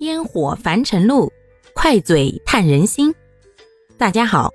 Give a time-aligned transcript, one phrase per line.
[0.00, 1.32] 烟火凡尘路，
[1.72, 3.14] 快嘴探人心。
[3.96, 4.52] 大家好，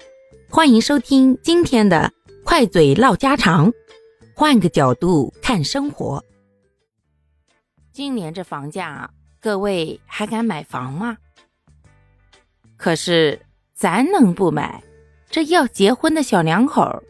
[0.49, 2.11] 欢迎收听今天的
[2.43, 3.71] 快嘴唠家常，
[4.35, 6.23] 换个角度看生活。
[7.93, 11.17] 今年这房价，各位还敢买房吗？
[12.75, 13.39] 可是
[13.73, 14.83] 咱能不买？
[15.29, 17.01] 这要结婚的小两口，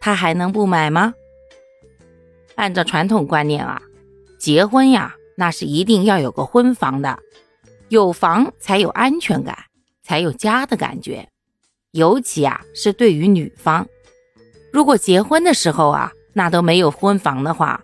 [0.00, 1.12] 他还能不买吗？
[2.54, 3.82] 按照传统观念啊，
[4.38, 7.18] 结婚呀，那是一定要有个婚房的。
[7.94, 9.56] 有房才有安全感，
[10.02, 11.28] 才有家的感觉。
[11.92, 13.86] 尤其啊，是对于女方，
[14.72, 17.80] 如果结婚的时候啊，那都没有婚房的话，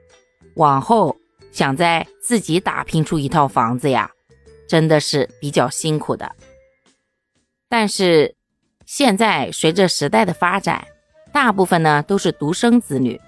[0.56, 1.16] 往后
[1.52, 4.10] 想再自己打拼出一套房子呀，
[4.68, 6.34] 真的是比较辛苦的。
[7.68, 8.34] 但是
[8.84, 10.84] 现在随着时代的发展，
[11.32, 13.20] 大部分呢都是独生子女，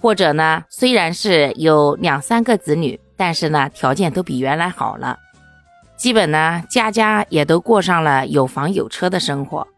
[0.00, 5.18] 或者呢虽然是有两三个子女，但是呢条件都比原来好了。
[6.02, 9.68] 基本呢，家家也都过上了有房有车的生活。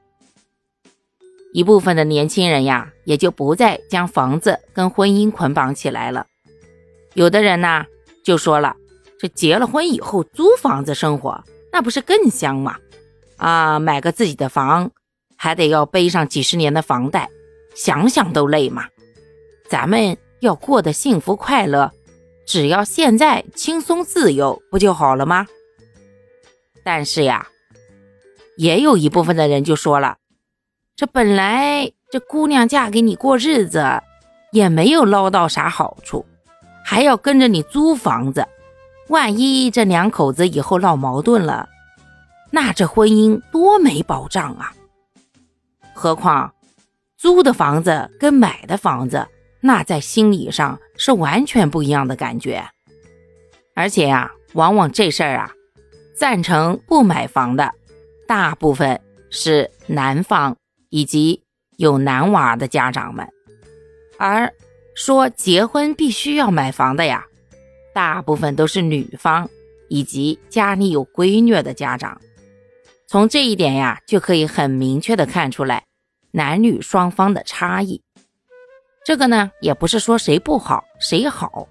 [1.53, 6.25] 一部分的年轻人呀，也就不再将房子跟婚姻捆绑起来了。
[7.13, 7.85] 有的人呢，
[8.25, 8.75] 就说了，
[9.19, 12.79] 这结了婚以后租房子生活，那不是更香吗？
[13.37, 14.93] 啊，买个自己的房，
[15.37, 17.29] 还得要背上几十年的房贷，
[17.75, 18.87] 想想都累嘛。
[19.69, 21.93] 咱们要过得幸福快乐，
[22.47, 25.47] 只要现在轻松自由，不就好了吗？
[26.85, 27.49] 但是呀，
[28.57, 30.19] 也有一部分的人就说了，
[30.95, 34.03] 这本来这姑娘嫁给你过日子，
[34.53, 36.27] 也没有捞到啥好处，
[36.85, 38.47] 还要跟着你租房子，
[39.09, 41.71] 万一这两口子以后闹矛盾了，
[42.51, 44.73] 那这婚姻多没保障啊！
[45.95, 46.53] 何况
[47.17, 49.27] 租的房子跟买的房子，
[49.63, 52.63] 那在心理上是完全不一样的感觉，
[53.75, 55.54] 而且呀，往往这事儿啊。
[56.15, 57.73] 赞成不买房的，
[58.27, 60.57] 大部分是男方
[60.89, 61.43] 以及
[61.77, 63.29] 有男娃的家长们，
[64.17, 64.53] 而
[64.95, 67.25] 说结婚必须要买房的呀，
[67.93, 69.51] 大部分都是女方
[69.89, 72.21] 以及家里有闺女的家长。
[73.09, 75.85] 从这一点呀，就可以很明确的看出来
[76.31, 78.01] 男女双方的差异。
[79.05, 81.69] 这个呢，也不是说谁不好谁好，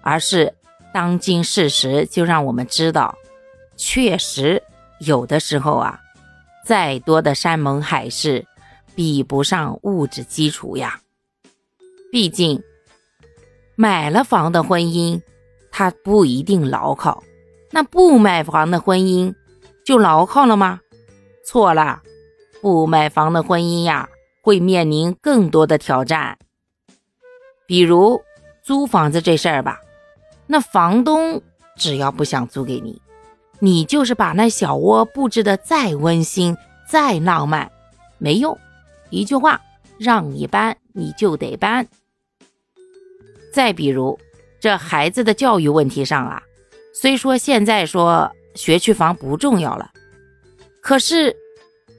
[0.00, 0.54] 而是
[0.94, 3.16] 当今事实就让我们知道。
[3.82, 4.62] 确实，
[4.98, 5.98] 有的时候啊，
[6.66, 8.46] 再多的山盟海誓，
[8.94, 11.00] 比不上物质基础呀。
[12.12, 12.62] 毕竟，
[13.76, 15.22] 买了房的婚姻，
[15.72, 17.22] 它不一定牢靠；
[17.70, 19.34] 那不买房的婚姻，
[19.82, 20.80] 就牢靠了吗？
[21.42, 22.02] 错了，
[22.60, 24.10] 不买房的婚姻呀，
[24.42, 26.38] 会面临更多的挑战。
[27.66, 28.20] 比如
[28.62, 29.80] 租房子这事儿吧，
[30.46, 31.40] 那房东
[31.76, 33.00] 只要不想租给你。
[33.60, 36.56] 你就是把那小窝布置的再温馨、
[36.88, 37.70] 再浪漫，
[38.18, 38.58] 没用。
[39.10, 39.60] 一句话，
[39.98, 41.86] 让你搬你就得搬。
[43.52, 44.18] 再比如，
[44.60, 46.42] 这孩子的教育问题上啊，
[46.94, 49.90] 虽说现在说学区房不重要了，
[50.80, 51.36] 可是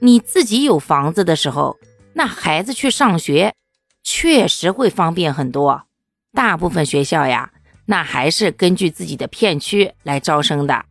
[0.00, 1.78] 你自己有房子的时候，
[2.14, 3.54] 那孩子去上学
[4.02, 5.84] 确实会方便很多。
[6.32, 7.52] 大部分学校呀，
[7.84, 10.86] 那还是根据自己的片区来招生的。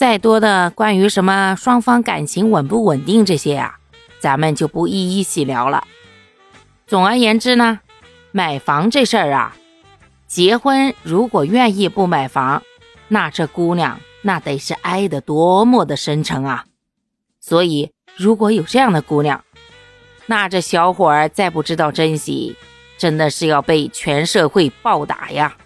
[0.00, 3.78] 再多的关于什么双方感情稳不稳定这些呀，
[4.18, 5.86] 咱们就不一一细聊了。
[6.86, 7.80] 总而言之呢，
[8.32, 9.54] 买房这事儿啊，
[10.26, 12.62] 结婚如果愿意不买房，
[13.08, 16.64] 那这姑娘那得是爱的多么的深沉啊！
[17.38, 19.44] 所以如果有这样的姑娘，
[20.24, 22.56] 那这小伙儿再不知道珍惜，
[22.96, 25.58] 真的是要被全社会暴打呀！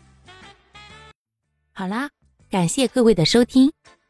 [1.73, 2.11] 好啦，
[2.50, 3.71] 感谢各位的收听。